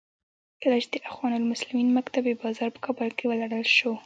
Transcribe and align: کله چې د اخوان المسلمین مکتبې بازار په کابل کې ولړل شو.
کله 0.61 0.77
چې 0.83 0.87
د 0.91 0.95
اخوان 1.09 1.31
المسلمین 1.37 1.87
مکتبې 1.97 2.33
بازار 2.41 2.69
په 2.73 2.79
کابل 2.85 3.09
کې 3.17 3.25
ولړل 3.27 3.65
شو. 3.77 3.91